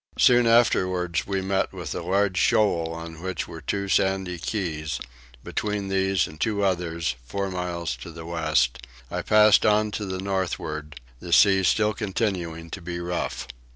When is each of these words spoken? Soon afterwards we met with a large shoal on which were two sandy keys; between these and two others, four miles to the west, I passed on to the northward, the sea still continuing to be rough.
Soon 0.17 0.47
afterwards 0.47 1.27
we 1.27 1.41
met 1.41 1.71
with 1.71 1.93
a 1.93 2.01
large 2.01 2.35
shoal 2.39 2.91
on 2.91 3.21
which 3.21 3.47
were 3.47 3.61
two 3.61 3.87
sandy 3.87 4.39
keys; 4.39 4.99
between 5.43 5.89
these 5.89 6.25
and 6.25 6.41
two 6.41 6.63
others, 6.63 7.15
four 7.23 7.51
miles 7.51 7.95
to 7.97 8.09
the 8.09 8.25
west, 8.25 8.79
I 9.11 9.21
passed 9.21 9.63
on 9.63 9.91
to 9.91 10.05
the 10.07 10.17
northward, 10.17 10.99
the 11.19 11.31
sea 11.31 11.61
still 11.61 11.93
continuing 11.93 12.71
to 12.71 12.81
be 12.81 12.99
rough. 12.99 13.47